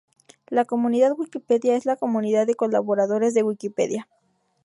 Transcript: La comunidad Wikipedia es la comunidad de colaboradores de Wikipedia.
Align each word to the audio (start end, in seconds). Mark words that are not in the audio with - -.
La 0.47 0.65
comunidad 0.65 1.13
Wikipedia 1.15 1.75
es 1.75 1.85
la 1.85 1.95
comunidad 1.95 2.47
de 2.47 2.55
colaboradores 2.55 3.35
de 3.35 3.43
Wikipedia. 3.43 4.07